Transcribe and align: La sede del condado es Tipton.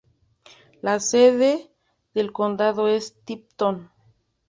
La 0.81 0.99
sede 0.99 1.69
del 2.15 2.31
condado 2.31 2.87
es 2.87 3.13
Tipton. 3.23 3.91